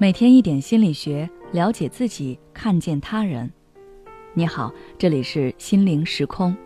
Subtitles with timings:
[0.00, 3.50] 每天一点心理学，了解自己，看见他人。
[4.32, 6.56] 你好，这里是心灵时空。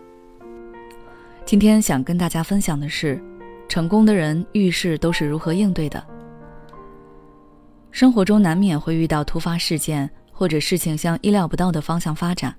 [1.47, 3.19] 今天想跟大家分享的是，
[3.67, 6.07] 成功的人遇事都是如何应对的。
[7.91, 12.55] 生活中难免会遇到突发事件，或者事情向意料不到的方向发展。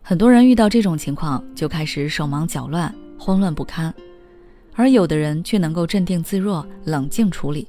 [0.00, 3.92] 很多人遇到这种情况就开始手忙脚乱、慌乱不堪，
[4.76, 7.66] 而有的人却能够镇定自若、冷静处理。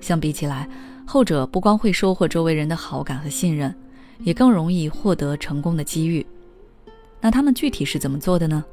[0.00, 0.68] 相比起来，
[1.06, 3.74] 后者不光会收获周围人的好感和信任，
[4.20, 6.24] 也更容易获得成功的机遇。
[7.20, 8.64] 那他们具体是怎么做的呢？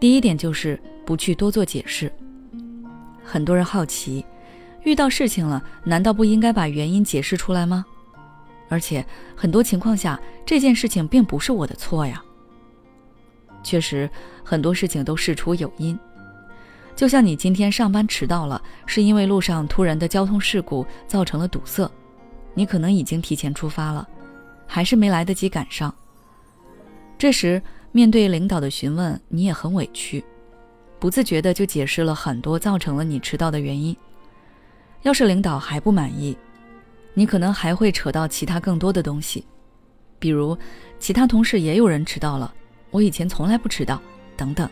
[0.00, 2.12] 第一点就是不去多做解释。
[3.24, 4.24] 很多人好奇，
[4.84, 7.84] 遇到事情了，难道不应该把原因解释出来吗？
[8.68, 9.04] 而且
[9.34, 12.22] 很多情况下，这件事情并不是我的错呀。
[13.62, 14.08] 确实，
[14.44, 15.98] 很多事情都事出有因。
[16.98, 21.88] 就像你今天上班迟到了，是因为路上突然的交通事故造成了堵塞，
[22.54, 24.04] 你可能已经提前出发了，
[24.66, 25.94] 还是没来得及赶上。
[27.16, 30.24] 这时面对领导的询问，你也很委屈，
[30.98, 33.96] 不自觉的就解释了很多造成了你迟到的原因。
[35.02, 36.36] 要是领导还不满意，
[37.14, 39.46] 你可能还会扯到其他更多的东西，
[40.18, 40.58] 比如
[40.98, 42.52] 其他同事也有人迟到了，
[42.90, 44.02] 我以前从来不迟到，
[44.36, 44.68] 等等。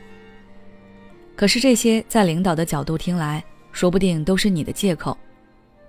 [1.36, 5.16] 可是这些在领导的角度听来，说不定都是你的借口，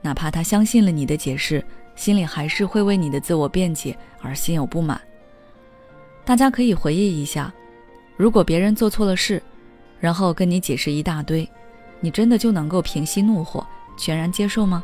[0.01, 1.63] 哪怕他相信了你的解释，
[1.95, 4.99] 心里还是会为你的自我辩解而心有不满。
[6.25, 7.53] 大家可以回忆一下，
[8.17, 9.41] 如果别人做错了事，
[10.01, 11.49] 然后跟你解释一大堆，
[12.01, 13.65] 你真的就能够平息怒火，
[13.97, 14.83] 全然接受吗？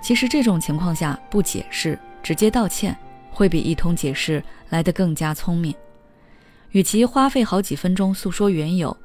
[0.00, 2.96] 其实这种情况下不解释，直接道歉，
[3.32, 5.74] 会比一通解释来得更加聪明。
[6.70, 8.96] 与其花费好几分钟诉说缘由。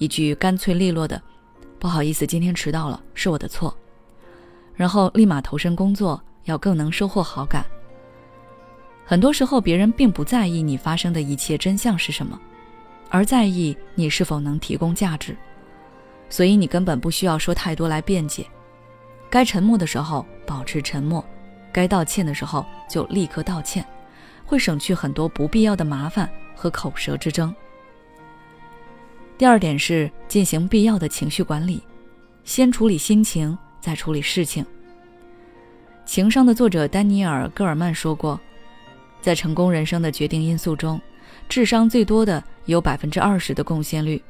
[0.00, 1.20] 一句干脆利落的
[1.78, 3.76] “不好意思，今天迟到了，是我的错”，
[4.74, 7.62] 然后立马投身工作，要更能收获好感。
[9.04, 12.40] 很多时候，别人并不在意你发生的一切真相是什么，
[13.10, 15.36] 而在意你是否能提供价值。
[16.30, 18.46] 所以你根本不需要说太多来辩解，
[19.28, 21.22] 该沉默的时候保持沉默，
[21.70, 23.84] 该道歉的时候就立刻道歉，
[24.46, 26.26] 会省去很多不必要的麻烦
[26.56, 27.54] 和口舌之争。
[29.40, 31.82] 第二点是进行必要的情绪管理，
[32.44, 34.62] 先处理心情，再处理事情。
[36.04, 38.38] 情商的作者丹尼尔·戈尔曼说过，
[39.22, 41.00] 在成功人生的决定因素中，
[41.48, 44.22] 智商最多的有百分之二十的贡献率，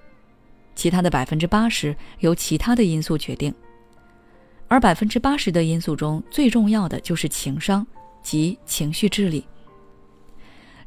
[0.76, 3.52] 其他的百分之八十由其他的因素决定。
[4.68, 7.84] 而百分之八十的因素中最重要的就是情商
[8.22, 9.44] 及情绪治理。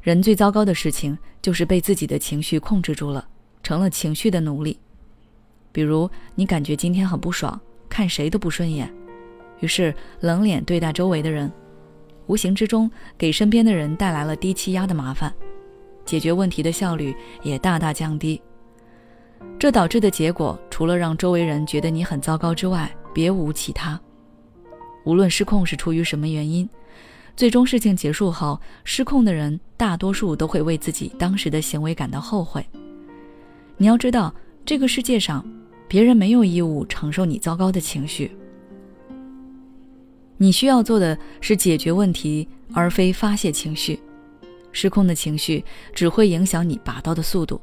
[0.00, 3.28] 人最糟糕的事情就是被自己的情绪控制住了。
[3.64, 4.78] 成了情绪的奴隶，
[5.72, 7.58] 比如你感觉今天很不爽，
[7.88, 8.88] 看谁都不顺眼，
[9.60, 11.50] 于是冷脸对待周围的人，
[12.26, 15.34] 无形之中给身边的人带来了低气压的麻烦，
[16.04, 18.40] 解决问题的效率也大大降低。
[19.58, 23.98] 这导致的结果，除了让周围人觉得你很糟糕之外，别无其他。
[25.04, 26.68] 无论失控是出于什么原因，
[27.34, 32.64] 最终事情结束后，失控的人大多数都会为自己当时的行为感到后悔。
[33.76, 34.32] 你要知道，
[34.64, 35.44] 这个世界上，
[35.88, 38.30] 别人没有义务承受你糟糕的情绪。
[40.36, 43.98] 你需要做的是解决问题，而非发泄情绪。
[44.70, 47.60] 失控的情绪只会影响你拔刀的速度。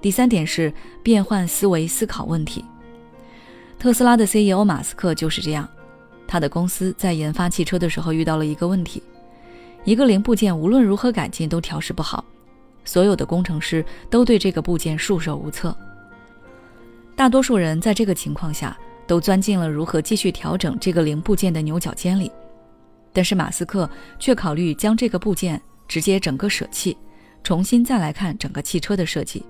[0.00, 2.64] 第三点是变换思维，思考问题。
[3.78, 5.68] 特斯拉的 CEO 马斯克就是这样，
[6.26, 9.02] 他的公司在研发汽车的时候遇到了一个问题，
[9.84, 12.24] 一个零部件无论如何改进都调试不好。
[12.90, 15.72] 所有的工程师都对这个部件束手无策。
[17.14, 22.32] 大多数人在这个情况下都钻进了如何继续调整这个零部件的牛角尖里，
[23.12, 26.96] 但是马斯克却考虑将这个部件直接整个舍弃，
[27.44, 29.46] 重新再来看整个汽车的设计。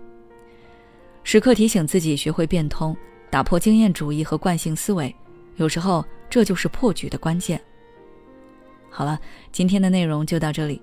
[1.24, 2.94] 时刻提醒自己学会变通，
[3.30, 5.16] 打破经验主义和惯性思维，
[5.56, 7.58] 有时候这就是破局的关键。
[8.90, 9.18] 好了，
[9.50, 10.82] 今天的内容就到这里。